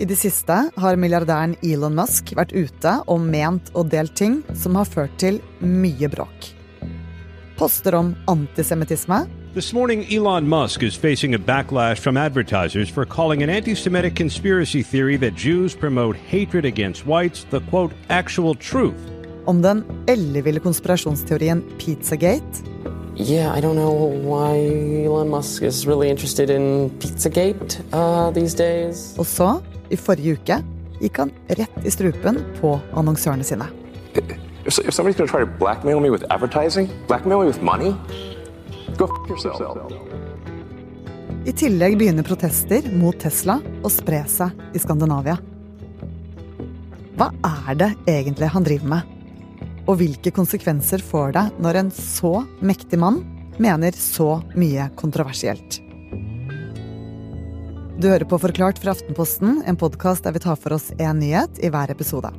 I 0.00 0.06
det 0.08 0.16
siste 0.16 0.54
har 0.80 0.96
milliardæren 0.96 1.58
Elon 1.60 1.92
Musk 1.92 2.30
vært 2.32 2.54
ute 2.56 2.92
og 3.04 3.20
ment 3.20 3.66
og 3.76 3.90
delt 3.92 4.14
ting 4.16 4.38
som 4.56 4.78
har 4.78 4.88
ført 4.88 5.12
til 5.20 5.42
mye 5.60 6.08
bråk. 6.08 6.46
Poster 7.58 7.98
om 7.98 8.14
antisemittisme. 8.32 9.26
This 9.52 9.74
morning, 9.74 10.06
Elon 10.08 10.48
Musk 10.48 10.82
is 10.82 10.96
facing 10.96 11.34
a 11.34 11.38
backlash 11.38 12.00
from 12.00 12.16
advertisers 12.16 12.88
for 12.88 13.04
calling 13.04 13.42
an 13.42 13.50
anti 13.50 13.74
Semitic 13.74 14.16
conspiracy 14.16 14.82
theory 14.82 15.18
that 15.18 15.34
Jews 15.34 15.76
promote 15.76 16.16
hatred 16.16 16.64
against 16.64 17.06
whites 17.06 17.44
the 17.50 17.60
quote, 17.68 17.92
actual 18.08 18.54
truth. 18.54 18.96
Om 19.46 19.60
den 19.62 19.84
elleville 20.08 20.60
konspirasjonsteorien 20.60 21.62
Pizzagate. 21.78 22.64
Yeah, 23.18 23.52
I 23.52 23.60
don't 23.60 23.76
know 23.76 23.92
why 24.24 24.56
Elon 25.04 25.28
Musk 25.28 25.62
is 25.62 25.86
really 25.86 26.08
interested 26.08 26.48
in 26.48 26.88
Pizzagate 27.00 27.82
uh, 27.92 28.30
these 28.30 28.54
days. 28.54 29.14
Og 29.18 29.26
så, 29.26 29.60
i 29.90 29.98
forrige 29.98 30.38
uke, 30.38 30.60
gikk 31.00 31.20
han 31.22 31.32
rett 31.58 31.84
i 31.86 31.92
strupen 31.92 32.40
på 32.60 32.76
annonsørene 32.96 33.46
sine. 33.46 33.68
If, 34.14 34.78
if 34.78 34.94
somebody's 34.94 35.16
going 35.16 35.28
to 35.28 35.32
try 35.32 35.40
to 35.40 35.50
blackmail 35.58 36.00
me 36.00 36.10
with 36.10 36.24
advertising, 36.30 36.90
blackmail 37.08 37.40
me 37.40 37.46
with 37.46 37.62
money, 37.62 37.94
go 38.96 39.08
f 39.08 39.30
yourself. 39.30 39.60
I 41.48 41.52
tillegg 41.56 41.96
begynner 41.98 42.22
protester 42.26 42.84
mot 42.92 43.16
Tesla 43.16 43.56
å 43.82 43.88
spre 43.88 44.20
seg 44.28 44.76
i 44.76 44.82
Skandinavia. 44.82 45.38
Hva 47.16 47.30
er 47.48 47.78
det 47.80 47.90
egentlig 48.08 48.50
han 48.52 48.66
driver 48.66 48.92
med? 48.92 49.16
Og 49.88 49.96
hvilke 50.02 50.32
konsekvenser 50.36 51.02
får 51.02 51.32
det 51.36 51.46
når 51.64 51.80
en 51.80 51.94
så 51.96 52.42
mektig 52.60 53.00
mann 53.00 53.22
mener 53.60 53.96
så 53.96 54.42
mye 54.52 54.90
kontroversielt? 55.00 55.80
Du 58.00 58.06
hører 58.08 58.24
på 58.24 58.38
Forklart 58.40 58.78
fra 58.80 58.94
Aftenposten, 58.94 59.58
en 59.68 59.76
podkast 59.76 60.24
der 60.24 60.32
vi 60.32 60.40
tar 60.40 60.56
for 60.56 60.72
oss 60.72 60.86
én 60.96 61.18
nyhet 61.20 61.58
i 61.60 61.68
hver 61.68 61.90
episode. 61.92 62.30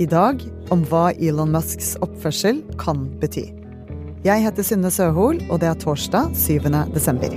I 0.00 0.06
dag 0.08 0.40
om 0.72 0.80
hva 0.88 1.10
Elon 1.20 1.50
Musks 1.52 1.90
oppførsel 2.00 2.62
kan 2.80 3.02
bety. 3.20 3.42
Jeg 4.24 4.40
heter 4.46 4.64
Synne 4.64 4.88
Søhol, 4.88 5.42
og 5.50 5.60
det 5.60 5.68
er 5.68 5.76
torsdag 5.82 6.32
7. 6.32 6.70
desember. 6.94 7.36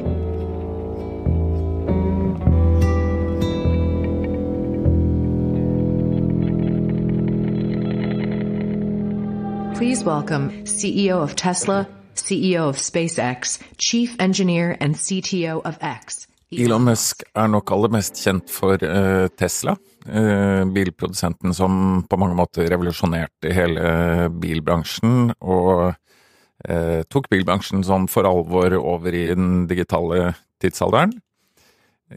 Please 9.75 10.07
welcome 10.07 10.63
CEO 10.65 11.19
of 11.19 11.35
Tesla, 11.35 11.83
CEO 12.15 12.69
of 12.69 12.79
SpaceX, 12.79 13.59
Chief 13.77 14.15
Engineer 14.21 14.77
and 14.79 14.95
CTO 14.95 15.59
of 15.65 15.75
X. 15.81 16.27
Elon 16.55 16.85
Musk 16.87 17.25
er 17.35 17.49
nok 17.51 17.73
aller 17.75 17.91
mest 17.91 18.21
kjent 18.23 18.47
for 18.51 18.79
uh, 18.79 19.27
Tesla, 19.35 19.73
uh, 20.07 20.63
bilprodusenten 20.71 21.51
som 21.55 22.05
på 22.07 22.19
mange 22.21 22.37
måter 22.39 22.69
revolusjonerte 22.71 23.51
hele 23.51 24.29
bilbransjen, 24.31 25.33
og 25.43 25.91
uh, 25.91 27.01
tok 27.11 27.27
bilbransjen 27.33 27.83
sånn 27.83 28.07
for 28.11 28.29
alvor 28.29 28.77
over 28.79 29.11
i 29.11 29.25
den 29.33 29.65
digitale 29.67 30.37
tidsalderen. 30.63 31.17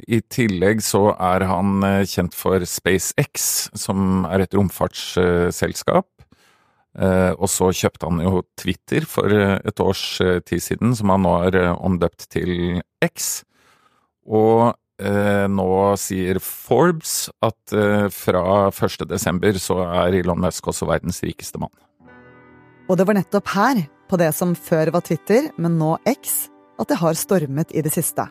I 0.07 0.23
tillegg 0.31 0.85
så 0.87 1.09
er 1.19 1.49
han 1.51 1.83
kjent 2.07 2.37
for 2.39 2.63
SpaceX, 2.63 3.67
som 3.75 4.23
er 4.31 4.45
et 4.45 4.55
romfartsselskap. 4.55 6.07
Og 6.95 7.49
så 7.51 7.73
kjøpte 7.75 8.07
han 8.07 8.23
jo 8.23 8.45
Twitter 8.55 9.03
for 9.03 9.35
et 9.35 9.83
års 9.83 10.05
tid 10.47 10.63
siden, 10.63 10.95
som 10.95 11.11
han 11.11 11.27
nå 11.27 11.35
har 11.43 11.59
omdøpt 11.75 12.29
til 12.31 12.79
X. 13.03 13.41
Og 14.31 14.71
eh, 15.03 15.47
nå 15.51 15.69
sier 15.99 16.39
Forbes 16.45 17.29
at 17.43 17.75
eh, 17.75 18.07
fra 18.15 18.69
1. 18.71 19.07
desember 19.11 19.59
så 19.59 19.81
er 19.89 20.21
Elon 20.21 20.41
Musk 20.43 20.71
også 20.71 20.89
verdens 20.91 21.23
rikeste 21.27 21.61
mann. 21.63 21.75
Og 22.91 22.99
det 22.99 23.07
var 23.07 23.19
nettopp 23.19 23.51
her, 23.55 23.85
på 24.11 24.19
det 24.19 24.33
som 24.35 24.57
før 24.59 24.91
var 24.97 25.05
Twitter, 25.07 25.53
men 25.63 25.77
nå 25.79 25.95
X, 26.11 26.49
at 26.83 26.91
det 26.91 26.99
har 26.99 27.19
stormet 27.19 27.71
i 27.71 27.83
det 27.87 27.93
siste. 27.95 28.25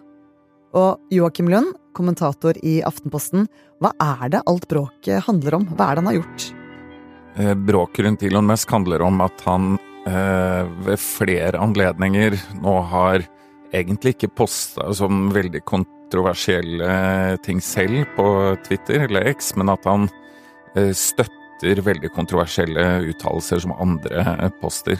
Og 0.75 0.99
Joakim 1.13 1.47
Lund, 1.49 1.71
kommentator 1.95 2.57
i 2.61 2.79
Aftenposten, 2.85 3.47
hva 3.81 3.93
er 4.03 4.35
det 4.35 4.43
alt 4.49 4.67
bråket 4.69 5.23
handler 5.25 5.57
om? 5.57 5.69
Hva 5.71 5.87
er 5.87 5.95
det 5.95 6.03
han 6.03 6.09
har 6.11 6.17
gjort? 6.19 6.47
Eh, 7.39 7.53
bråket 7.55 8.05
rundt 8.05 8.25
Elon 8.27 8.49
Musk 8.49 8.71
handler 8.75 9.01
om 9.05 9.23
at 9.23 9.43
han 9.47 9.77
eh, 10.09 10.67
ved 10.85 10.99
flere 11.01 11.59
anledninger 11.63 12.37
nå 12.59 12.75
har 12.91 13.25
egentlig 13.75 14.15
ikke 14.15 14.31
posta 14.41 14.89
som 14.95 15.29
veldig 15.33 15.61
kontroversielle 15.67 17.37
ting 17.45 17.61
selv 17.61 18.07
på 18.15 18.25
Twitter 18.65 19.05
eller 19.07 19.29
X, 19.33 19.53
men 19.59 19.69
at 19.73 19.85
han 19.89 20.09
eh, 20.75 20.91
støtter 20.95 21.83
veldig 21.85 22.11
kontroversielle 22.15 22.85
uttalelser 23.11 23.61
som 23.65 23.75
andre 23.77 24.49
poster. 24.61 24.99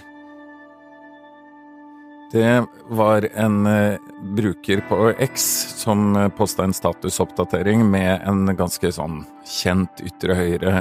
Det 2.30 2.60
var 2.94 3.26
en 3.42 3.64
uh, 3.66 3.98
bruker 4.38 4.84
på 4.86 4.98
X 5.18 5.46
som 5.80 6.14
posta 6.38 6.68
en 6.68 6.76
statusoppdatering 6.78 7.82
med 7.90 8.22
en 8.22 8.52
ganske 8.54 8.92
sånn 8.94 9.24
kjent 9.50 10.04
ytre 10.06 10.36
høyre 10.38 10.76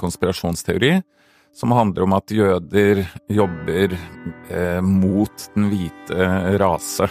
konspirasjonsteori, 0.00 0.96
som 1.54 1.76
handler 1.76 2.02
om 2.02 2.16
at 2.18 2.34
jøder 2.34 3.04
jobber 3.30 3.94
mot 4.82 5.46
den 5.54 5.70
hvite 5.70 6.26
rase 6.58 7.06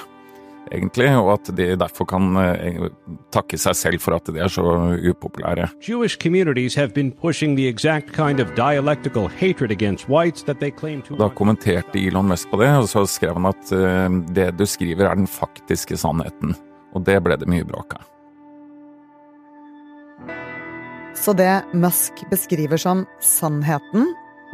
egentlig, 0.71 1.09
og 1.17 1.33
at 1.35 1.51
de 1.57 1.69
derfor 1.79 2.07
kan 2.09 2.37
eh, 2.41 2.87
takke 3.33 3.59
seg 3.59 3.77
selv 3.77 4.03
for 4.03 4.17
at 4.17 4.27
de 4.29 4.41
er 4.41 4.51
så 4.51 4.65
upopulære. 4.97 5.69
Jewish 5.83 6.17
communities 6.21 6.75
have 6.75 6.93
been 6.93 7.11
pushing 7.11 7.55
the 7.57 7.67
exact 7.67 8.13
kind 8.15 8.39
of 8.39 8.53
dialectical 8.55 9.27
hatred 9.39 9.71
against 9.71 10.09
whites 10.09 10.43
that 10.43 10.59
they 10.59 10.71
claim 10.71 11.01
to 11.01 11.15
Da 11.17 11.29
kommenterte 11.29 11.99
Elon 11.99 12.27
Musk 12.27 12.51
på 12.51 12.61
det, 12.61 12.69
og 12.75 12.89
så 12.89 13.05
skrev 13.09 13.39
han 13.39 13.49
at 13.49 13.73
uh, 13.73 14.07
det 14.33 14.51
du 14.57 14.65
skriver 14.65 15.09
er 15.09 15.15
den 15.19 15.27
faktiske 15.27 15.97
sannheten. 15.97 16.55
Og 16.95 17.03
det 17.05 17.19
ble 17.23 17.37
det 17.37 17.49
mye 17.49 17.65
bråk 17.67 17.97
av. 17.99 18.05
Så 21.17 21.33
det 21.33 21.65
Musk 21.73 22.23
beskriver 22.31 22.77
som 22.77 23.05
sannheten, 23.23 24.05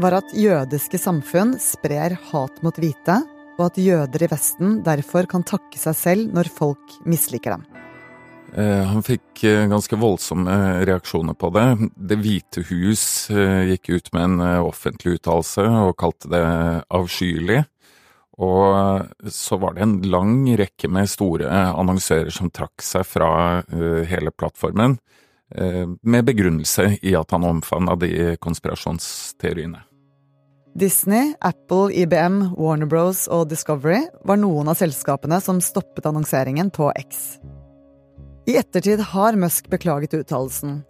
var 0.02 0.16
at 0.18 0.32
jødiske 0.34 0.98
samfunn 0.98 1.58
sprer 1.62 2.16
hat 2.32 2.62
mot 2.66 2.78
hvite, 2.82 3.20
og 3.58 3.68
at 3.68 3.80
jøder 3.82 4.26
i 4.26 4.30
Vesten 4.32 4.82
derfor 4.86 5.28
kan 5.30 5.46
takke 5.46 5.80
seg 5.80 5.98
selv 5.98 6.36
når 6.36 6.50
folk 6.54 6.98
misliker 7.06 7.58
dem. 7.58 7.66
Eh, 8.54 8.86
han 8.86 9.02
fikk 9.02 9.44
eh, 9.50 9.66
ganske 9.70 9.98
voldsomme 9.98 10.56
reaksjoner 10.86 11.34
på 11.34 11.50
det. 11.56 11.68
Det 11.98 12.20
hvite 12.22 12.64
hus 12.70 13.06
eh, 13.34 13.70
gikk 13.72 13.90
ut 13.96 14.12
med 14.14 14.28
en 14.28 14.44
offentlig 14.68 15.18
uttalelse 15.18 15.66
og 15.66 15.96
kalte 15.98 16.30
det 16.34 16.44
avskyelig. 16.94 17.64
Og 18.44 19.30
så 19.30 19.58
var 19.62 19.76
det 19.76 19.84
en 19.86 19.98
lang 20.10 20.38
rekke 20.58 20.90
med 20.90 21.10
store 21.10 21.50
annonsører 21.70 22.34
som 22.34 22.50
trakk 22.50 22.82
seg 22.82 23.06
fra 23.06 23.28
hele 24.10 24.34
plattformen, 24.34 24.96
med 25.54 26.26
begrunnelse 26.26 26.96
i 27.06 27.14
at 27.14 27.30
han 27.30 27.46
omfavna 27.46 27.94
de 28.02 28.34
konspirasjonsteoriene. 28.42 29.84
Disney, 30.76 31.34
Apple, 31.40 31.94
IBM, 31.94 32.56
Warner 32.58 32.90
Bros 32.90 33.28
og 33.30 33.46
Discovery 33.52 34.08
var 34.26 34.40
noen 34.42 34.72
av 34.72 34.80
selskapene 34.80 35.38
som 35.42 35.62
stoppet 35.62 36.08
annonseringen 36.10 36.72
på 36.74 36.88
X. 36.98 37.38
I 38.50 38.58
ettertid 38.58 39.04
har 39.14 39.38
Musk 39.40 39.70
beklaget 39.70 40.18
uttalelsen, 40.18 40.82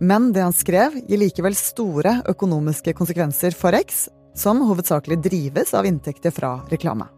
men 0.00 0.28
det 0.36 0.44
han 0.44 0.56
skrev 0.56 0.98
gir 1.08 1.22
likevel 1.22 1.56
store 1.56 2.18
økonomiske 2.28 2.92
konsekvenser 2.98 3.56
for 3.56 3.76
X, 3.80 4.08
som 4.36 4.60
hovedsakelig 4.68 5.18
drives 5.24 5.72
av 5.74 5.88
inntekter 5.88 6.36
fra 6.36 6.58
reklame. 6.70 7.08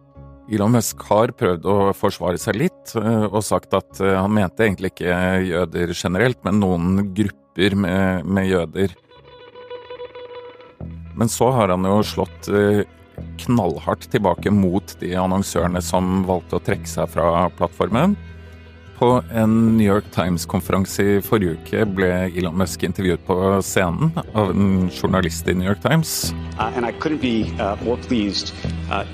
Elon 0.51 0.75
Musk 0.75 1.03
har 1.11 1.35
prøvd 1.39 1.67
å 1.71 1.77
forsvare 1.95 2.39
seg 2.39 2.59
litt, 2.59 2.95
eh, 2.99 3.27
og 3.27 3.43
sagt 3.47 3.75
at 3.79 4.01
eh, 4.03 4.15
han 4.15 4.33
mente 4.35 4.67
egentlig 4.67 4.93
ikke 4.95 5.19
jøder 5.49 5.95
generelt, 5.95 6.39
men 6.47 6.63
noen 6.63 7.15
grupper 7.15 7.77
med, 7.79 8.27
med 8.27 8.51
jøder. 8.51 8.95
Men 11.23 11.29
så 11.29 11.51
har 11.51 11.69
han 11.69 11.85
jo 11.87 12.01
slått 12.03 12.49
eh, 12.51 12.81
knallhardt 13.39 14.09
tilbake 14.11 14.51
mot 14.51 14.97
de 14.99 15.13
annonsørene 15.15 15.79
som 15.79 16.25
valgte 16.27 16.59
å 16.59 16.63
trekke 16.67 16.89
seg 16.91 17.13
fra 17.13 17.45
plattformen. 17.55 18.17
På 18.99 19.23
en 19.31 19.53
New 19.77 19.87
York 19.87 20.09
Times-konferanse 20.17 21.07
i 21.07 21.21
forrige 21.23 21.61
uke 21.61 21.85
ble 21.95 22.09
Elon 22.25 22.59
Musk 22.59 22.83
intervjuet 22.89 23.23
på 23.29 23.37
scenen 23.63 24.11
av 24.33 24.51
en 24.51 24.91
journalist 24.91 25.47
i 25.47 25.55
New 25.55 25.69
York 25.71 25.79
Times. 25.87 26.35
Uh, 26.59 26.83
be, 27.23 27.47
uh, 27.55 27.79
uh 27.87 29.07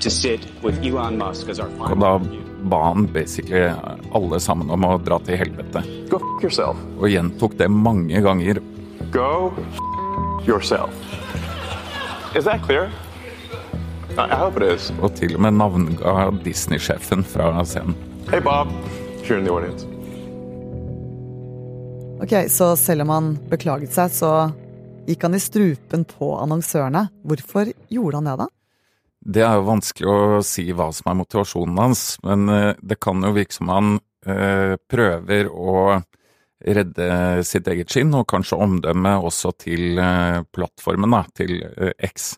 Og 1.93 2.01
da 2.01 2.15
ba 2.73 2.81
han 2.87 3.05
basically 3.13 3.69
alle 4.17 4.41
sammen 4.41 4.73
om 4.73 4.89
å 4.89 4.97
dra 4.97 5.21
til 5.29 5.43
helvete. 5.45 5.85
Og 6.97 7.07
gjentok 7.13 7.53
det 7.61 7.69
mange 7.69 8.25
ganger. 8.25 8.65
Go 9.13 9.53
yourself. 10.49 10.89
Is 12.35 12.45
that 12.45 12.61
clear? 12.61 12.91
I 14.17 14.35
hope 14.35 14.57
it 14.57 14.75
is. 14.75 14.91
Og 15.01 15.15
til 15.17 15.33
og 15.35 15.41
med 15.41 15.55
navnga 15.57 16.29
Disney-sjefen 16.43 17.23
fra 17.25 17.63
scenen. 17.65 17.95
Hey 18.29 18.41
Bob, 18.41 18.67
You're 19.23 19.39
in 19.39 19.45
the 19.45 19.53
audience. 19.53 19.85
Ok, 22.21 22.49
Så 22.49 22.75
selv 22.75 23.01
om 23.01 23.09
han 23.09 23.29
beklaget 23.49 23.93
seg, 23.95 24.11
så 24.13 24.31
gikk 25.07 25.23
han 25.25 25.37
i 25.37 25.41
strupen 25.41 26.05
på 26.05 26.33
annonsørene. 26.37 27.07
Hvorfor 27.25 27.71
gjorde 27.89 28.19
han 28.19 28.29
det, 28.29 28.35
da? 28.43 28.47
Det 29.19 29.43
er 29.45 29.57
jo 29.57 29.65
vanskelig 29.67 30.09
å 30.13 30.43
si 30.45 30.67
hva 30.71 30.91
som 30.95 31.09
er 31.11 31.17
motivasjonen 31.23 31.81
hans, 31.81 32.03
men 32.23 32.45
eh, 32.53 32.71
det 32.81 32.99
kan 33.01 33.23
jo 33.25 33.33
virke 33.35 33.55
som 33.57 33.71
han 33.73 33.95
eh, 34.25 34.77
prøver 34.91 35.49
å 35.49 35.99
redde 36.65 37.43
sitt 37.47 37.67
eget 37.67 37.91
skinn, 37.91 38.13
og 38.15 38.27
kanskje 38.29 38.59
omdømmet 38.59 39.25
også 39.29 39.53
til 39.63 39.99
eh, 40.01 40.41
plattformen, 40.55 41.15
da, 41.15 41.23
til 41.35 41.59
eh, 41.63 41.93
X. 42.09 42.33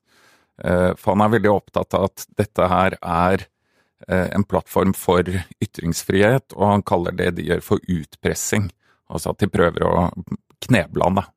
Eh, 0.63 0.91
for 0.97 1.15
han 1.15 1.25
er 1.25 1.33
veldig 1.37 1.51
opptatt 1.53 1.97
av 1.97 2.11
at 2.11 2.27
dette 2.37 2.69
her 2.75 2.99
er 3.01 3.47
en 4.11 4.41
plattform 4.49 4.95
for 4.97 5.27
ytringsfrihet, 5.61 6.55
og 6.57 6.63
han 6.65 6.81
kaller 6.89 7.13
det 7.13 7.27
de 7.37 7.43
gjør 7.45 7.59
for 7.61 7.83
utpressing. 7.85 8.65
Altså 9.13 9.29
at 9.29 9.43
de 9.43 9.49
prøver 9.53 9.85
å 9.85 10.07
kneble 10.65 11.05
han, 11.05 11.19
da. 11.21 11.27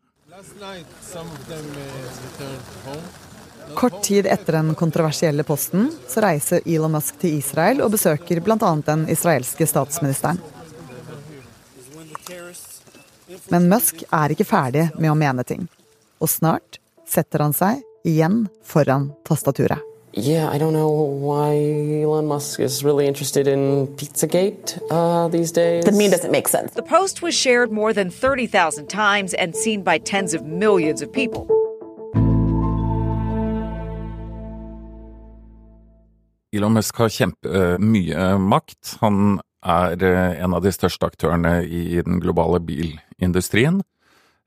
Kort 3.77 4.01
tid 4.09 4.31
etter 4.33 4.57
den 4.57 4.73
kontroversielle 4.81 5.45
posten 5.45 5.91
så 6.09 6.25
reiser 6.25 6.65
Elon 6.65 6.97
Musk 6.97 7.21
til 7.21 7.37
Israel 7.37 7.85
og 7.85 7.93
besøker 7.99 8.41
bl.a. 8.41 8.73
den 8.89 9.05
israelske 9.13 9.69
statsministeren. 9.69 10.41
Men 13.52 13.69
Musk 13.69 14.05
er 14.08 14.32
ikke 14.32 14.46
ferdig 14.49 14.88
med 14.96 15.12
å 15.12 15.17
mene 15.19 15.44
ting. 15.44 15.67
Og 16.23 16.31
snart 16.32 16.79
setter 17.08 17.44
han 17.44 17.52
seg 17.52 17.82
igjen 18.08 18.46
foran 18.64 19.11
tastaturet. 19.29 19.82
Yeah, 20.17 20.49
I 20.49 20.58
don't 20.58 20.73
know 20.73 20.91
why 21.26 21.56
Elon 22.02 22.26
Musk 22.26 22.61
is 22.61 22.85
really 22.85 23.08
interested 23.08 23.49
in 23.49 23.88
Pizzagate 23.96 24.79
uh, 24.88 25.26
these 25.29 25.50
days. 25.50 25.85
The 25.85 25.91
meme 25.91 26.12
doesn't 26.12 26.31
make 26.31 26.46
sense. 26.46 26.73
The 26.75 26.82
post 26.82 27.20
was 27.20 27.35
shared 27.35 27.73
more 27.73 27.93
than 27.93 28.11
30,000 28.11 28.87
times 28.88 29.35
and 29.35 29.56
seen 29.56 29.82
by 29.82 29.99
tens 29.99 30.32
of 30.32 30.44
millions 30.44 31.02
of 31.02 31.12
people. 31.12 31.49
Elon 36.55 36.73
Musk 36.73 36.97
har 36.97 37.08
kjempemye 37.08 38.38
makt. 38.38 38.97
Han 39.00 39.40
er 39.64 40.05
eh, 40.05 40.43
en 40.44 40.55
av 40.56 40.64
de 40.64 40.72
største 40.75 41.08
aktørene 41.08 41.62
i 41.64 42.00
den 42.05 42.20
globale 42.22 42.61
bilindustrien. 42.64 43.81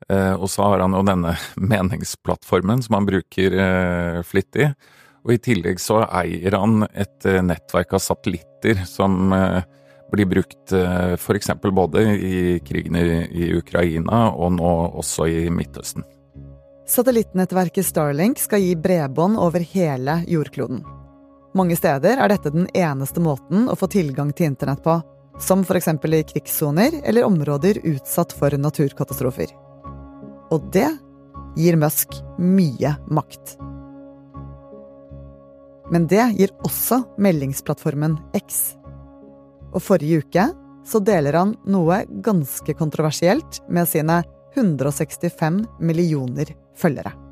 Eh, 0.09 0.33
og 0.35 0.49
så 0.53 0.69
har 0.69 0.83
han 0.85 0.95
jo 0.95 1.05
denne 1.07 1.35
meningsplattformen 1.73 2.83
som 2.85 2.99
han 2.99 3.09
bruker 3.09 3.57
eh, 3.63 4.19
flittig. 4.27 4.71
Og 5.27 5.33
i 5.35 5.41
tillegg 5.43 5.81
så 5.83 6.03
eier 6.05 6.55
han 6.55 6.85
et 6.93 7.25
nettverk 7.43 7.97
av 7.97 7.99
satellitter 7.99 8.85
som 8.87 9.33
blir 10.07 10.29
brukt 10.31 10.71
f.eks. 10.71 11.49
både 11.59 12.05
i 12.15 12.37
krigen 12.63 12.95
i 12.95 13.49
Ukraina 13.57 14.29
og 14.31 14.53
nå 14.55 14.69
også 15.01 15.27
i 15.27 15.41
Midtøsten. 15.51 16.05
Satellittnettverket 16.87 17.83
Starlink 17.83 18.39
skal 18.39 18.63
gi 18.63 18.71
bredbånd 18.79 19.35
over 19.35 19.67
hele 19.73 20.21
jordkloden. 20.31 20.79
Mange 21.55 21.77
steder 21.79 22.19
er 22.19 22.31
dette 22.31 22.51
den 22.53 22.67
eneste 22.75 23.21
måten 23.23 23.69
å 23.71 23.75
få 23.77 23.87
tilgang 23.91 24.33
til 24.35 24.51
internett 24.51 24.83
på, 24.83 24.99
som 25.39 25.61
f.eks. 25.61 25.87
i 25.87 26.23
krigssoner 26.33 27.01
eller 27.03 27.25
områder 27.25 27.79
utsatt 27.83 28.33
for 28.33 28.51
naturkatastrofer. 28.57 29.53
Og 30.51 30.69
det 30.73 30.89
gir 31.57 31.77
Musk 31.79 32.17
mye 32.39 32.95
makt. 33.07 33.57
Men 35.91 36.07
det 36.11 36.23
gir 36.35 36.51
også 36.67 37.03
meldingsplattformen 37.21 38.17
X. 38.35 38.75
Og 39.71 39.81
forrige 39.83 40.23
uke 40.25 40.49
så 40.87 40.99
deler 41.03 41.35
han 41.35 41.53
noe 41.67 42.01
ganske 42.23 42.75
kontroversielt 42.79 43.61
med 43.69 43.87
sine 43.89 44.21
165 44.55 45.63
millioner 45.79 46.53
følgere. 46.77 47.26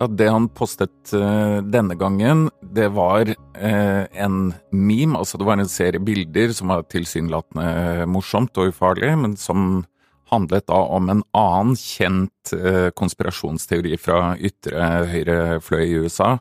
Ja, 0.00 0.08
det 0.10 0.26
han 0.26 0.48
postet 0.50 1.12
uh, 1.14 1.62
denne 1.62 1.94
gangen, 1.94 2.48
det 2.74 2.88
var 2.96 3.28
uh, 3.30 4.04
en 4.10 4.38
meme, 4.74 5.20
altså 5.20 5.38
det 5.38 5.46
var 5.46 5.60
en 5.62 5.70
serie 5.70 6.02
bilder 6.02 6.50
som 6.56 6.72
var 6.74 6.82
tilsynelatende 6.90 8.08
morsomt 8.10 8.58
og 8.58 8.72
ufarlig, 8.74 9.12
men 9.20 9.38
som 9.38 9.84
handlet 10.32 10.66
da 10.66 10.80
om 10.96 11.12
en 11.12 11.22
annen 11.38 11.78
kjent 11.78 12.56
uh, 12.56 12.90
konspirasjonsteori 12.98 13.94
fra 14.02 14.34
ytre 14.34 14.90
høyre 15.12 15.38
fløy 15.62 15.86
i 15.86 16.02
USA, 16.02 16.34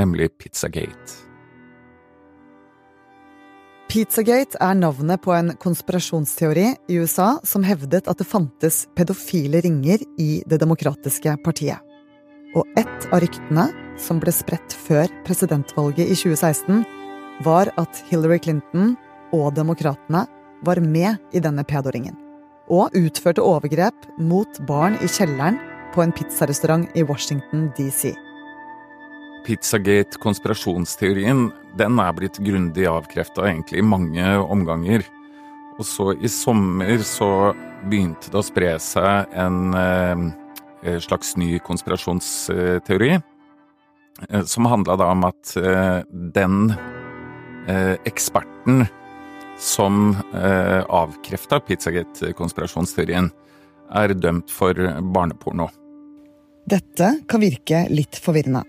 nemlig 0.00 0.32
Pizzagate. 0.40 1.20
Pizzagate 3.92 4.56
er 4.64 4.78
navnet 4.80 5.20
på 5.22 5.36
en 5.36 5.52
konspirasjonsteori 5.60 6.70
i 6.88 7.02
USA 7.04 7.34
som 7.46 7.68
hevdet 7.68 8.08
at 8.08 8.18
det 8.18 8.26
fantes 8.26 8.86
pedofile 8.96 9.60
ringer 9.62 10.00
i 10.16 10.40
Det 10.48 10.58
demokratiske 10.64 11.36
partiet. 11.44 11.93
Og 12.54 12.68
ett 12.78 13.08
av 13.10 13.18
ryktene, 13.24 13.72
som 13.98 14.20
ble 14.22 14.30
spredt 14.34 14.74
før 14.74 15.10
presidentvalget 15.26 16.06
i 16.06 16.14
2016, 16.14 16.84
var 17.42 17.70
at 17.80 18.02
Hillary 18.10 18.38
Clinton 18.38 18.96
og 19.34 19.54
demokratene 19.56 20.26
var 20.64 20.80
med 20.80 21.16
i 21.34 21.40
denne 21.42 21.64
pedoringen. 21.66 22.14
Og 22.70 22.94
utførte 22.96 23.42
overgrep 23.44 24.06
mot 24.18 24.60
barn 24.68 24.94
i 25.02 25.08
kjelleren 25.10 25.58
på 25.94 26.02
en 26.02 26.12
pizzarestaurant 26.14 26.88
i 26.94 27.02
Washington 27.06 27.72
DC. 27.76 28.14
Pizzagate-konspirasjonsteorien 29.44 31.50
den 31.76 31.98
er 32.00 32.12
blitt 32.16 32.38
grundig 32.40 32.86
avkrefta 32.88 33.50
i 33.50 33.82
mange 33.82 34.38
omganger. 34.40 35.04
Og 35.74 35.84
så 35.84 36.14
i 36.14 36.28
sommer 36.30 37.02
så 37.02 37.52
begynte 37.90 38.30
det 38.30 38.38
å 38.40 38.46
spre 38.46 38.78
seg 38.80 39.26
en 39.34 39.74
eh, 39.74 40.43
slags 41.00 41.36
ny 41.40 41.58
konspirasjonsteori. 41.64 43.14
Eh, 44.28 44.44
som 44.44 44.66
handla 44.66 44.96
da 44.96 45.10
om 45.10 45.24
at 45.26 45.56
eh, 45.56 46.02
den 46.10 46.74
eh, 47.68 47.96
eksperten 48.04 48.84
som 49.58 50.16
eh, 50.34 50.82
avkrefta 50.88 51.60
Pizzagate-konspirasjonsteorien, 51.60 53.30
er 53.94 54.14
dømt 54.16 54.50
for 54.50 54.74
barneporno. 55.14 55.68
Dette 56.66 57.10
kan 57.28 57.42
virke 57.42 57.84
litt 57.92 58.16
forvirrende. 58.18 58.64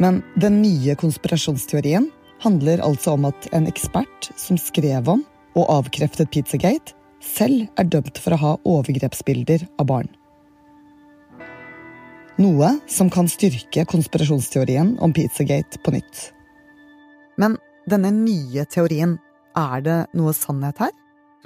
Men 0.00 0.22
den 0.40 0.62
nye 0.62 0.96
konspirasjonsteorien 0.98 2.08
handler 2.42 2.82
altså 2.82 3.14
om 3.18 3.26
at 3.28 3.48
en 3.54 3.68
ekspert 3.70 4.30
som 4.38 4.58
skrev 4.58 5.10
om 5.10 5.24
og 5.58 5.66
avkreftet 5.74 6.30
Pizzagate, 6.32 6.94
selv 7.22 7.66
er 7.78 7.88
dømt 7.90 8.18
for 8.22 8.34
å 8.34 8.42
ha 8.42 8.52
overgrepsbilder 8.62 9.66
av 9.82 9.88
barn. 9.90 10.10
Noe 12.38 12.68
som 12.86 13.08
kan 13.10 13.26
styrke 13.26 13.82
konspirasjonsteorien 13.90 14.92
om 15.02 15.10
Pizzagate 15.10 15.80
på 15.82 15.90
nytt. 15.90 16.28
Men 17.34 17.56
denne 17.90 18.12
nye 18.14 18.62
teorien, 18.70 19.16
er 19.58 19.82
det 19.82 19.96
noe 20.14 20.30
sannhet 20.36 20.78
her? 20.78 20.92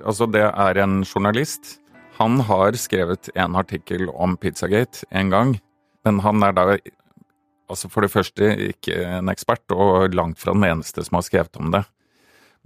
Altså, 0.05 0.29
det 0.29 0.43
er 0.45 0.81
en 0.83 1.01
journalist. 1.01 1.79
Han 2.19 2.43
har 2.45 2.77
skrevet 2.77 3.31
en 3.33 3.57
artikkel 3.57 4.11
om 4.13 4.37
Pizzagate 4.37 5.09
en 5.17 5.33
gang, 5.33 5.55
men 6.05 6.21
han 6.21 6.45
er 6.45 6.53
da 6.61 6.67
altså 7.73 7.89
for 7.89 8.05
det 8.05 8.13
første 8.13 8.53
ikke 8.69 9.01
en 9.15 9.33
ekspert, 9.33 9.65
og 9.73 10.13
langt 10.13 10.45
fra 10.45 10.53
den 10.53 10.69
eneste 10.69 11.07
som 11.09 11.17
har 11.17 11.25
skrevet 11.25 11.57
om 11.57 11.73
det. 11.73 11.87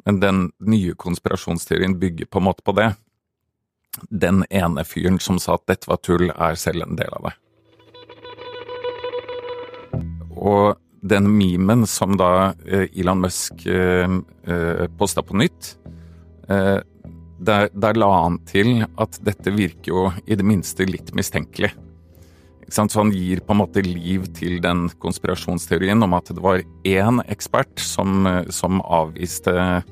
Men 0.02 0.18
den 0.18 0.44
nye 0.58 0.98
konspirasjonsteorien 0.98 1.94
bygger 2.02 2.26
på 2.26 2.42
en 2.42 2.50
måte 2.50 2.66
på 2.66 2.74
det. 2.74 2.90
Den 4.10 4.42
ene 4.50 4.82
fyren 4.82 5.22
som 5.22 5.38
sa 5.38 5.60
at 5.60 5.70
dette 5.70 5.86
var 5.86 6.02
tull, 6.02 6.32
er 6.34 6.58
selv 6.58 6.90
en 6.90 6.98
del 6.98 7.20
av 7.22 7.30
det. 7.30 7.38
Og 10.36 10.76
den 11.06 11.28
memen 11.36 11.86
som 11.88 12.16
da 12.18 12.54
eh, 12.66 12.88
Elon 12.98 13.22
Musk 13.24 13.66
eh, 13.66 14.08
eh, 14.46 14.86
posta 14.98 15.22
på 15.22 15.36
nytt, 15.38 15.76
der, 16.46 17.64
der, 17.74 17.96
la 17.98 18.08
han 18.22 18.36
til 18.46 18.84
at 19.02 19.16
dette 19.26 19.50
virker 19.50 19.90
jo 19.90 20.02
i 20.30 20.36
det 20.38 20.44
minste 20.46 20.86
litt 20.86 21.10
mistenkelig. 21.18 21.72
Så 22.70 22.86
han 22.94 23.10
gir 23.10 23.42
på 23.42 23.50
en 23.50 23.60
måte 23.64 23.82
liv 23.82 24.28
til 24.38 24.60
den 24.62 24.84
konspirasjonsteorien 25.02 26.06
om 26.06 26.14
at 26.14 26.30
det 26.30 26.44
var 26.44 26.62
én 26.86 27.18
ekspert 27.26 27.82
som, 27.82 28.28
som 28.46 28.78
avviste 28.78 29.82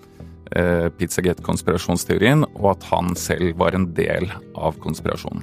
Pizzagate-konspirasjonsteorien, 0.54 2.46
og 2.54 2.76
at 2.76 2.86
han 2.92 3.18
selv 3.18 3.58
var 3.58 3.74
en 3.74 3.90
del 3.98 4.30
av 4.54 4.78
konspirasjonen. 4.78 5.42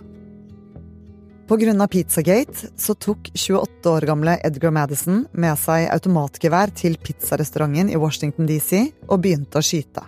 Pga. 1.51 1.88
Pizzagate 1.88 2.67
så 2.77 2.93
tok 2.93 3.31
28 3.36 3.89
år 3.89 4.01
gamle 4.01 4.38
Edgar 4.39 4.72
Madison 4.72 5.25
med 5.36 5.60
seg 5.60 5.89
automatgevær 5.91 6.72
til 6.79 6.96
pizzarestauranten 6.96 7.89
i 7.91 8.00
Washington 8.00 8.48
DC 8.48 8.77
og 9.10 9.20
begynte 9.25 9.60
å 9.60 9.65
skyte. 9.65 10.05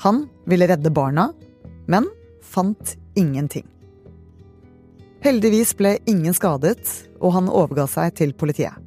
Han 0.00 0.22
ville 0.48 0.70
redde 0.70 0.88
barna, 0.88 1.26
men 1.92 2.08
fant 2.40 2.94
ingenting. 3.20 3.66
Heldigvis 5.20 5.76
ble 5.76 5.98
ingen 6.08 6.32
skadet, 6.32 6.88
og 7.20 7.36
han 7.36 7.52
overga 7.52 7.84
seg 7.84 8.16
til 8.16 8.32
politiet. 8.32 8.80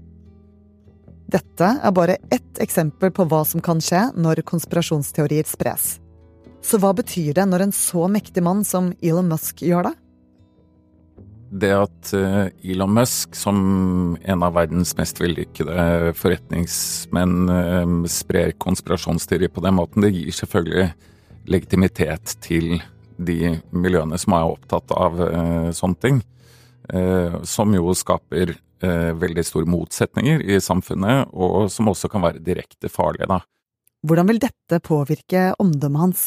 Dette 1.29 1.71
er 1.85 1.93
bare 1.93 2.17
ett 2.33 2.65
eksempel 2.65 3.13
på 3.13 3.29
hva 3.29 3.45
som 3.45 3.61
kan 3.61 3.77
skje 3.77 4.07
når 4.17 4.41
konspirasjonsteorier 4.41 5.45
spres. 5.45 5.99
Så 6.65 6.81
hva 6.81 6.95
betyr 6.97 7.35
det 7.37 7.45
når 7.45 7.69
en 7.69 7.79
så 7.85 8.09
mektig 8.09 8.41
mann 8.41 8.65
som 8.65 8.89
Elon 9.05 9.29
Musk 9.29 9.61
gjør 9.61 9.91
det? 9.91 9.97
Det 11.49 11.71
at 11.73 12.11
eh, 12.13 12.71
Elon 12.71 12.93
Musk, 12.93 13.33
som 13.35 14.17
en 14.21 14.45
av 14.45 14.53
verdens 14.57 14.93
mest 14.97 15.19
vellykkede 15.21 16.13
forretningsmenn, 16.17 17.35
eh, 17.49 17.93
sprer 18.11 18.53
konspirasjonsteori 18.61 19.49
på 19.53 19.63
den 19.65 19.77
måten, 19.79 20.05
det 20.05 20.13
gir 20.13 20.35
selvfølgelig 20.35 20.89
legitimitet 21.49 22.35
til 22.45 22.79
de 23.17 23.55
miljøene 23.73 24.19
som 24.21 24.37
er 24.37 24.51
opptatt 24.53 24.93
av 24.95 25.21
eh, 25.25 25.69
sånne 25.75 26.03
ting. 26.05 26.25
Som 27.45 27.75
jo 27.75 27.91
skaper 27.93 28.55
veldig 28.81 29.43
store 29.45 29.69
motsetninger 29.69 30.41
i 30.41 30.55
samfunnet, 30.57 31.29
og 31.37 31.67
som 31.69 31.91
også 31.91 32.09
kan 32.09 32.23
være 32.23 32.41
direkte 32.41 32.89
farlige, 32.89 33.27
da. 33.29 33.37
Hvordan 34.09 34.25
vil 34.31 34.41
dette 34.41 34.79
påvirke 34.81 35.51
omdømmet 35.61 36.01
hans? 36.01 36.23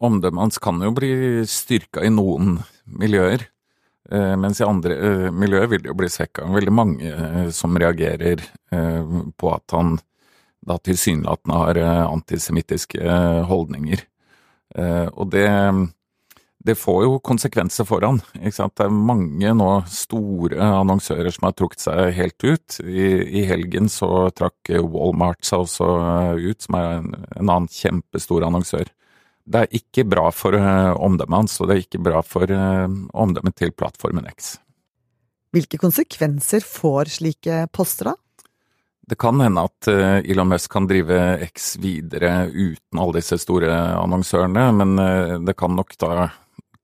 Omdømmet 0.00 0.46
hans 0.46 0.62
kan 0.64 0.80
jo 0.80 0.94
bli 0.96 1.10
styrka 1.44 2.06
i 2.06 2.14
noen 2.14 2.62
miljøer. 2.88 3.44
Eh, 4.12 4.36
mens 4.36 4.60
i 4.60 4.64
andre 4.64 4.94
eh, 4.96 5.26
miljøer 5.34 5.68
vil 5.68 5.82
det 5.84 5.90
jo 5.90 5.98
bli 5.98 6.08
svekka. 6.12 6.46
Veldig 6.54 6.72
mange 6.72 7.10
eh, 7.12 7.50
som 7.54 7.76
reagerer 7.76 8.44
på 8.68 9.50
at 9.52 9.72
han 9.72 9.94
da 10.68 10.74
tilsynelatende 10.84 11.56
har 11.56 11.78
antisemittiske 12.10 13.12
holdninger. 13.48 14.02
Og 15.16 15.30
det, 15.32 15.46
det 16.68 16.74
får 16.76 16.98
jo 17.06 17.14
konsekvenser 17.24 17.86
for 17.88 18.04
han. 18.04 18.18
Ikke 18.36 18.52
sant? 18.58 18.74
Det 18.76 18.84
er 18.84 18.92
mange 18.92 19.54
nå 19.56 19.70
store 19.88 20.58
annonsører 20.60 21.32
som 21.32 21.48
har 21.48 21.56
trukket 21.56 21.86
seg 21.86 22.12
helt 22.18 22.44
ut. 22.44 22.76
I, 22.84 23.06
i 23.40 23.46
helgen 23.48 23.88
så 23.88 24.28
trakk 24.36 24.74
Walmart 24.82 25.48
seg 25.48 25.64
også 25.64 25.88
ut, 26.36 26.60
som 26.66 26.76
er 26.76 26.90
en, 26.98 27.10
en 27.38 27.46
annen 27.46 27.72
kjempestor 27.72 28.44
annonsør 28.44 28.92
det 29.48 29.64
er 29.64 29.76
ikke 29.80 30.04
bra 30.08 30.28
for 30.34 30.56
uh, 30.56 30.92
omdømmet 31.00 31.42
hans, 31.42 31.58
og 31.60 31.68
det 31.68 31.76
er 31.76 31.84
ikke 31.86 32.02
bra 32.04 32.22
for 32.26 32.50
uh, 32.52 32.86
omdømmet 33.16 33.56
til 33.56 33.72
plattformen 33.72 34.28
X. 34.30 34.56
Hvilke 35.56 35.80
konsekvenser 35.80 36.64
får 36.64 37.14
slike 37.16 37.62
poster, 37.72 38.12
da? 38.12 38.16
Det 39.08 39.16
kan 39.16 39.40
hende 39.40 39.64
at 39.64 39.88
uh, 39.88 40.18
Elon 40.20 40.50
Musk 40.52 40.72
kan 40.74 40.88
drive 40.90 41.20
X 41.48 41.70
videre 41.80 42.50
uten 42.52 43.00
alle 43.00 43.22
disse 43.22 43.40
store 43.40 43.72
annonsørene, 43.96 44.68
men 44.82 45.44
det 45.46 45.56
kan 45.56 45.72
nok 45.76 45.96
da 46.00 46.28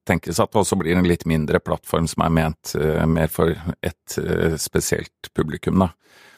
tenkes 0.09 0.41
at 0.41 0.53
det 0.53 0.61
også 0.61 0.77
blir 0.81 0.97
en 0.97 1.09
litt 1.09 1.25
mindre 1.29 1.61
plattform 1.65 2.09
som 2.09 2.25
er 2.25 2.33
ment 2.33 2.75
mer 3.09 3.31
for 3.33 3.53
et 3.85 4.17
spesielt 4.61 5.31
publikum, 5.37 5.81
da. 5.81 5.93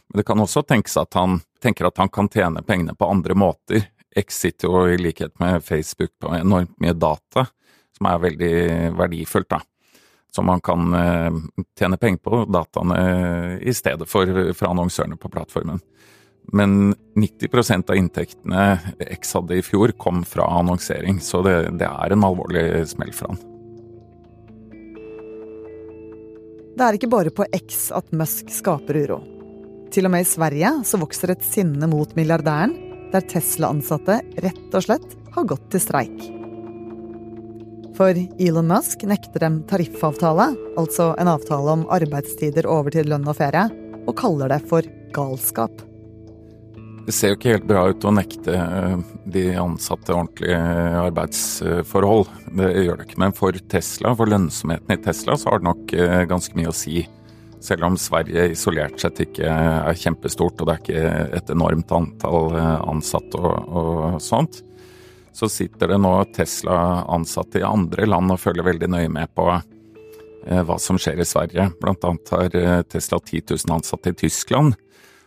Men 0.07 0.21
det 0.21 0.27
kan 0.27 0.39
også 0.39 0.63
tenkes 0.63 0.95
at 1.03 1.15
han 1.19 1.41
tenker 1.63 1.89
at 1.89 1.99
han 1.99 2.11
kan 2.15 2.31
tjene 2.31 2.63
pengene 2.63 2.95
på 2.95 3.09
andre 3.11 3.35
måter 3.35 3.89
X 4.17 4.41
sitter 4.47 4.69
jo 4.69 4.85
i 4.89 4.99
likhet 4.99 5.35
med 5.43 5.65
Facebook 5.65 6.13
på 6.21 6.35
enormt 6.37 6.75
mye 6.81 6.95
data, 6.97 7.47
som 7.97 8.09
er 8.11 8.23
veldig 8.23 8.55
verdifullt, 8.97 9.51
da. 9.53 9.61
Som 10.33 10.49
man 10.51 10.61
kan 10.65 10.93
eh, 10.97 11.37
tjene 11.79 11.99
penger 12.01 12.21
på 12.25 12.45
dataene 12.53 13.59
i 13.61 13.73
stedet 13.77 14.09
for 14.09 14.29
fra 14.57 14.73
annonsørene 14.73 15.17
på 15.21 15.31
plattformen. 15.33 15.81
Men 16.53 16.95
90% 17.17 17.91
av 17.91 17.97
inntektene 17.99 18.65
X 19.19 19.35
hadde 19.35 19.59
i 19.59 19.65
fjor, 19.67 19.93
kom 19.99 20.23
fra 20.25 20.47
annonsering, 20.61 21.21
så 21.21 21.43
det, 21.43 21.57
det 21.81 21.89
er 21.89 22.15
en 22.15 22.27
alvorlig 22.27 22.87
smell 22.89 23.13
for 23.17 23.33
han. 23.33 23.41
Det 26.77 26.85
er 26.85 26.99
ikke 26.99 27.11
bare 27.11 27.33
på 27.33 27.47
X 27.57 27.89
at 27.97 28.13
Musk 28.15 28.53
skaper 28.53 29.01
uro. 29.07 29.23
Til 29.93 30.07
og 30.07 30.13
med 30.13 30.27
i 30.27 30.29
Sverige 30.29 30.73
så 30.85 31.01
vokser 31.01 31.33
et 31.33 31.47
sinne 31.47 31.89
mot 31.89 32.11
milliardæren 32.19 32.75
der 33.13 33.27
Tesla-ansatte 33.31 34.21
rett 34.45 34.75
og 34.75 34.87
slett 34.87 35.17
har 35.37 35.49
gått 35.49 35.69
til 35.73 35.83
streik. 35.83 36.27
For 37.97 38.13
Elon 38.43 38.69
Musk 38.69 39.07
nekter 39.09 39.41
dem 39.41 39.63
tariffavtale, 39.71 40.51
altså 40.77 41.15
en 41.17 41.31
avtale 41.33 41.79
om 41.79 41.87
arbeidstider 41.97 42.69
over 42.69 42.93
til 42.93 43.09
lønn 43.09 43.25
og 43.25 43.39
ferie, 43.39 43.71
og 44.05 44.17
kaller 44.21 44.53
det 44.53 44.61
for 44.69 44.85
galskap. 45.17 45.87
Det 47.07 47.15
ser 47.15 47.31
jo 47.31 47.37
ikke 47.39 47.53
helt 47.55 47.69
bra 47.71 47.85
ut 47.87 48.05
å 48.05 48.13
nekte 48.13 48.53
eh, 48.59 48.97
de 49.31 49.45
ansatte 49.63 50.11
ordentlige 50.11 50.59
arbeidsforhold. 51.05 52.27
Det 52.59 52.73
gjør 52.83 52.99
det 52.99 53.07
ikke. 53.07 53.21
Men 53.23 53.35
for 53.37 53.59
Tesla, 53.71 54.11
for 54.19 54.33
lønnsomheten 54.33 54.91
i 54.91 54.99
Tesla, 55.05 55.37
så 55.39 55.53
har 55.53 55.63
det 55.63 55.69
nok 55.69 55.95
eh, 55.95 56.25
ganske 56.27 56.59
mye 56.59 56.73
å 56.73 56.75
si. 56.75 57.05
Selv 57.61 57.85
om 57.85 57.97
Sverige 57.97 58.51
isolert 58.53 59.01
sett 59.01 59.21
ikke 59.25 59.49
er 59.49 59.97
kjempestort, 59.99 60.61
og 60.61 60.69
det 60.69 60.75
er 60.75 60.83
ikke 60.83 61.39
et 61.39 61.53
enormt 61.55 61.93
antall 61.97 62.53
eh, 62.55 62.75
ansatte 62.93 63.41
og, 63.41 63.71
og 63.81 64.21
sånt, 64.23 64.61
så 65.37 65.49
sitter 65.53 65.93
det 65.93 66.01
nå 66.01 66.13
Tesla-ansatte 66.37 67.61
i 67.61 67.67
andre 67.67 68.09
land 68.09 68.33
og 68.33 68.41
følger 68.41 68.69
veldig 68.71 68.91
nøye 68.93 69.13
med 69.13 69.33
på 69.37 69.49
eh, 69.53 70.63
hva 70.69 70.79
som 70.81 71.01
skjer 71.01 71.21
i 71.21 71.29
Sverige. 71.29 71.71
Blant 71.81 72.05
annet 72.09 72.35
har 72.37 72.61
eh, 72.61 72.81
Tesla 72.93 73.21
10 73.25 73.45
000 73.57 73.77
ansatte 73.81 74.13
i 74.13 74.19
Tyskland. 74.27 74.77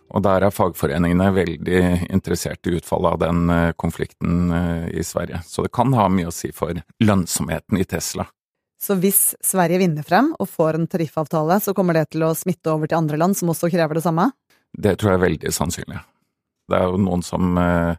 Og 0.10 0.24
der 0.26 0.42
er 0.42 0.54
fagforeningene 0.54 1.30
veldig 1.36 1.82
interessert 2.10 2.66
i 2.66 2.80
utfallet 2.80 3.14
av 3.14 3.20
den 3.22 3.74
konflikten 3.78 4.50
i 4.90 5.04
Sverige. 5.06 5.44
Så 5.46 5.62
det 5.62 5.70
kan 5.78 5.94
ha 5.94 6.08
mye 6.10 6.32
å 6.32 6.34
si 6.34 6.50
for 6.50 6.74
lønnsomheten 7.06 7.78
i 7.78 7.86
Tesla. 7.86 8.26
Så 8.80 8.96
hvis 8.96 9.34
Sverige 9.44 9.82
vinner 9.82 10.06
frem 10.08 10.32
og 10.40 10.48
får 10.48 10.78
en 10.78 10.88
tariffavtale, 10.88 11.58
så 11.60 11.74
kommer 11.76 11.98
det 11.98 12.14
til 12.14 12.24
å 12.24 12.36
smitte 12.38 12.72
over 12.72 12.88
til 12.88 13.02
andre 13.02 13.20
land 13.20 13.36
som 13.36 13.52
også 13.52 13.68
krever 13.74 14.00
det 14.00 14.06
samme? 14.06 14.30
Det 14.72 14.96
tror 15.00 15.12
jeg 15.12 15.20
er 15.20 15.26
veldig 15.26 15.52
sannsynlig. 15.52 16.00
Det 16.70 16.78
er 16.78 16.86
jo 16.88 17.00
noen 17.02 17.24
som 17.26 17.58
eh, 17.60 17.98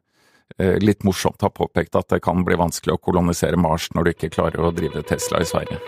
eh, 0.57 0.79
litt 0.81 1.05
morsomt 1.05 1.43
har 1.45 1.53
påpekt 1.53 1.99
at 2.01 2.09
det 2.15 2.23
kan 2.25 2.45
bli 2.47 2.57
vanskelig 2.57 2.95
å 2.95 3.03
kolonisere 3.03 3.61
Mars 3.61 3.91
når 3.93 4.07
du 4.07 4.13
ikke 4.15 4.33
klarer 4.39 4.65
å 4.65 4.73
drive 4.73 5.03
Tesla 5.05 5.43
i 5.43 5.49
Sverige. 5.51 5.81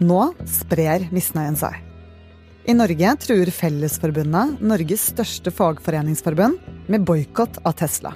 Nå 0.00 0.20
sprer 0.48 1.06
misnøyen 1.12 1.58
seg. 1.60 1.76
I 2.66 2.74
Norge 2.74 3.12
truer 3.20 3.52
Fellesforbundet, 3.52 4.58
Norges 4.64 5.06
største 5.12 5.52
fagforeningsforbund, 5.54 6.58
med 6.90 7.06
boikott 7.06 7.60
av 7.68 7.76
Tesla. 7.78 8.14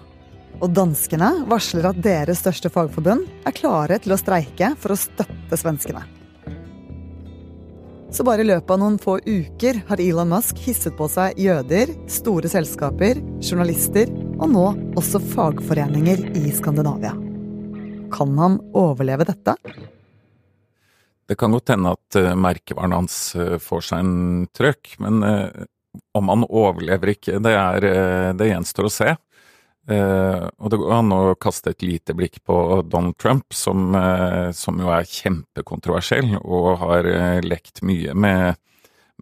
Og 0.65 0.73
danskene 0.73 1.43
varsler 1.45 1.91
at 1.91 1.99
deres 2.01 2.41
største 2.41 2.71
fagforbund 2.73 3.27
er 3.45 3.53
klare 3.53 3.99
til 4.01 4.15
å 4.15 4.17
streike 4.17 4.71
for 4.81 4.95
å 4.95 4.97
støtte 4.97 5.59
svenskene. 5.61 6.01
Så 8.15 8.25
bare 8.25 8.45
i 8.45 8.47
løpet 8.47 8.71
av 8.71 8.79
noen 8.81 8.97
få 9.03 9.19
uker 9.27 9.83
har 9.89 10.01
Elon 10.01 10.31
Musk 10.31 10.61
hisset 10.65 10.95
på 10.97 11.09
seg 11.11 11.37
jøder, 11.43 11.91
store 12.09 12.49
selskaper, 12.49 13.21
journalister 13.43 14.09
og 14.39 14.47
nå 14.55 14.65
også 14.97 15.21
fagforeninger 15.35 16.23
i 16.39 16.53
Skandinavia. 16.55 17.13
Kan 18.15 18.33
han 18.39 18.57
overleve 18.73 19.27
dette? 19.29 19.57
Det 21.29 21.37
kan 21.41 21.53
godt 21.53 21.75
hende 21.75 21.93
at 21.97 22.21
uh, 22.21 22.31
merkevaren 22.39 22.95
hans 22.95 23.19
uh, 23.35 23.59
får 23.61 23.85
seg 23.91 24.05
en 24.05 24.49
trøkk, 24.55 24.95
men 25.03 25.21
uh, 25.27 25.65
om 26.17 26.31
han 26.31 26.47
overlever 26.47 27.17
ikke, 27.17 27.41
det, 27.43 27.53
er, 27.53 28.33
det 28.39 28.49
gjenstår 28.49 28.89
å 28.89 28.95
se. 28.95 29.15
Uh, 29.85 30.49
og 30.65 30.71
det 30.73 30.79
går 30.81 30.93
an 30.97 31.13
å 31.13 31.35
kaste 31.37 31.75
et 31.75 31.85
lite 31.85 32.15
blikk 32.17 32.39
på 32.49 32.57
Donald 32.89 33.19
Trump, 33.21 33.53
som, 33.53 33.91
uh, 33.93 34.49
som 34.57 34.79
jo 34.81 34.89
er 34.89 35.05
kjempekontroversiell 35.05 36.39
og 36.41 36.71
har 36.81 37.05
uh, 37.05 37.41
lekt 37.45 37.83
mye 37.85 38.15
med, 38.17 38.57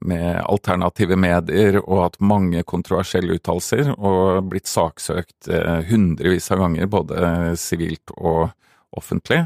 med, 0.07 0.29
alternative 0.45 1.19
medier 1.19 1.81
og 1.81 2.05
hatt 2.05 2.21
mange 2.23 2.63
kontroversielle 2.63 3.41
uttalelser 3.41 3.91
og 3.97 4.47
blitt 4.53 4.71
saksøkt 4.71 5.51
hundrevis 5.91 6.51
av 6.55 6.63
ganger, 6.63 6.87
både 6.91 7.27
sivilt 7.59 8.15
og 8.15 8.53
offentlig. 8.95 9.45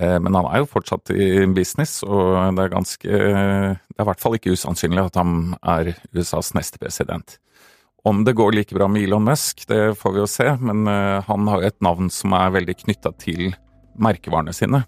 Men 0.00 0.32
han 0.32 0.46
er 0.48 0.62
jo 0.62 0.68
fortsatt 0.70 1.12
i 1.12 1.44
business, 1.54 1.98
og 2.02 2.56
det 2.56 2.64
er 2.64 2.72
ganske 2.72 3.04
Det 3.04 4.00
er 4.00 4.02
i 4.02 4.06
hvert 4.08 4.22
fall 4.22 4.34
ikke 4.38 4.54
usannsynlig 4.56 5.04
at 5.04 5.18
han 5.20 5.52
er 5.60 5.92
USAs 6.16 6.54
neste 6.56 6.80
president. 6.82 7.36
Om 8.06 8.24
det 8.24 8.32
går 8.32 8.52
like 8.52 8.74
bra 8.74 8.88
med 8.88 9.02
Elon 9.02 9.24
Musk, 9.24 9.64
det 9.68 9.94
får 9.94 10.12
vi 10.12 10.18
jo 10.20 10.26
se, 10.28 10.44
men 10.60 10.88
uh, 10.88 11.24
han 11.24 11.48
har 11.48 11.62
jo 11.62 11.68
et 11.70 11.80
navn 11.80 12.10
som 12.12 12.34
er 12.36 12.50
veldig 12.52 12.74
knytta 12.82 13.14
til 13.16 13.54
merkevarene 13.96 14.52
sine. 14.52 14.82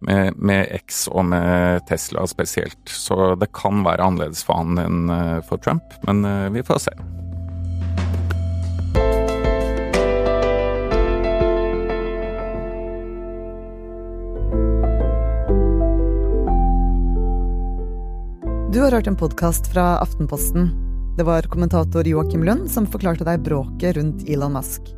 Med, 0.00 0.36
med, 0.36 0.70
X 0.86 1.02
og 1.08 1.26
med 1.28 1.84
Tesla 1.88 2.24
spesielt. 2.28 2.80
Så 2.88 3.34
det 3.36 3.50
kan 3.52 3.84
være 3.84 4.00
annerledes 4.00 4.40
for 4.44 4.62
han 4.62 4.80
enn 4.80 5.12
uh, 5.12 5.44
for 5.44 5.60
Trump, 5.60 5.84
men 6.08 6.24
uh, 6.24 6.48
vi 6.56 6.64
får 6.64 6.80
se. 6.86 6.96
Du 18.72 18.80
har 18.80 18.96
hørt 18.96 19.12
en 19.12 19.20
podkast 19.20 19.68
fra 19.76 19.98
Aftenposten. 20.00 20.85
Det 21.16 21.22
var 21.22 21.42
kommentator 21.42 22.06
Joakim 22.06 22.42
Lund 22.44 22.70
som 22.70 22.86
forklarte 22.86 23.24
deg 23.24 23.40
bråket 23.40 23.96
rundt 23.96 24.28
Elon 24.28 24.52
Musk. 24.52 24.90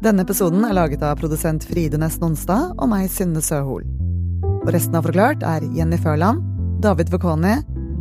Denne 0.00 0.24
episoden 0.24 0.64
er 0.64 0.72
laget 0.72 1.02
av 1.04 1.18
produsent 1.20 1.66
Fride 1.68 2.00
Næss 2.00 2.16
Nonstad 2.22 2.72
og 2.80 2.88
meg, 2.88 3.10
Synne 3.12 3.42
Søhol. 3.44 3.84
Og 4.62 4.70
resten 4.72 4.96
av 4.96 5.04
Forklart 5.04 5.44
er 5.44 5.66
Jenny 5.76 6.00
Førland, 6.00 6.40
David 6.80 7.12
Vekoni, 7.12 7.58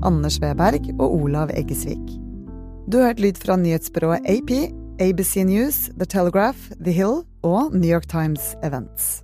Anders 0.07 0.39
Weberg 0.39 0.87
og 0.95 1.17
Olav 1.19 1.51
Eggesvik. 1.51 2.15
Du 2.87 3.01
har 3.01 3.11
hørt 3.11 3.23
lyd 3.27 3.43
fra 3.43 3.59
nyhetsbyrået 3.59 4.23
AP, 4.23 4.55
ABC 5.03 5.43
News, 5.43 5.89
The 5.99 6.07
Telegraph, 6.07 6.71
The 6.79 6.95
Hill 6.95 7.25
og 7.43 7.75
New 7.75 7.91
York 7.91 8.07
Times 8.07 8.55
Events. 8.63 9.19